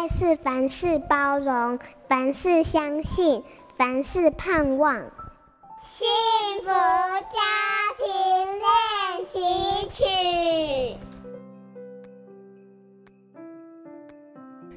[0.00, 3.42] 爱是凡事包容，凡事相信，
[3.76, 4.94] 凡事盼望。
[5.84, 6.08] 幸
[6.62, 7.36] 福家
[7.98, 8.08] 庭
[8.56, 9.38] 练习
[9.90, 10.96] 曲。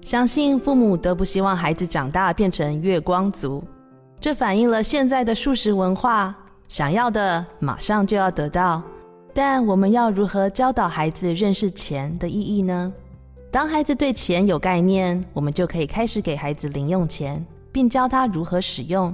[0.00, 3.62] 相信父母都不希望孩子长大变成月光族，
[4.18, 6.34] 这反映了现在的速食文化，
[6.66, 8.82] 想要的马上就要得到。
[9.34, 12.90] 但我们要如何教导孩子认识钱的意义呢？
[13.52, 19.12] 当孩子对钱有概念，我们就可以开始给孩子零用钱，并教他如何使用。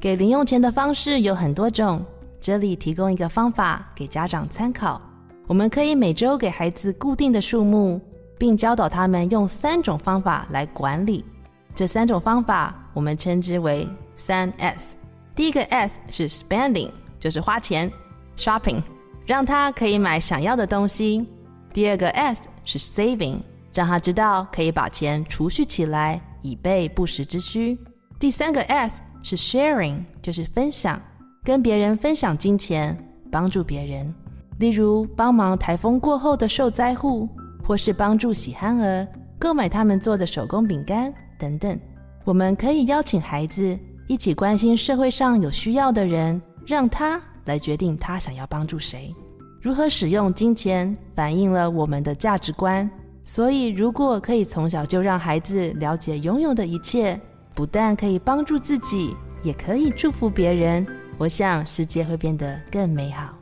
[0.00, 2.04] 给零用钱的方式有很多种，
[2.40, 5.00] 这里提供一个方法给家长参考。
[5.46, 8.00] 我们可以每周给孩子固定的数目，
[8.36, 11.24] 并教导他们用三种方法来管理。
[11.72, 14.96] 这三种方法我们称之为三 S。
[15.36, 16.90] 第一个 S 是 Spending，
[17.20, 17.88] 就是花钱
[18.36, 18.82] （Shopping）。
[19.24, 21.26] 让他可以买想要的东西。
[21.72, 23.40] 第二个 S 是 saving，
[23.76, 27.78] 让他知道可以把钱储蓄起来，以备不时之需。
[28.18, 30.98] 第三个 S 是 sharing，就是分享，
[31.44, 32.96] 跟别人分享金钱，
[33.30, 34.14] 帮助别人。
[34.58, 37.28] 例如帮忙台风过后的受灾户，
[37.62, 39.06] 或是帮助喜憨儿
[39.38, 41.78] 购买他们做的手工饼干等等。
[42.24, 47.20] 我们可以邀请孩子一起关心社会上有需要的人，让他。
[47.46, 49.14] 来决定他想要帮助谁，
[49.62, 52.90] 如何使用金钱，反映了我们的价值观。
[53.28, 57.20] 所以，如果可以从小就让孩子了解拥有的一切，
[57.56, 60.86] 不但可以帮助自己，也可以祝福别人，
[61.18, 63.36] 我想世界会变得更美好。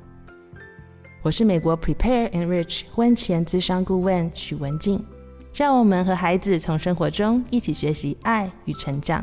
[1.21, 5.05] 我是美国 Prepare and Rich 婚前咨商顾问许文静，
[5.53, 9.23] 让我们和孩子从生活中一起学习爱与成长。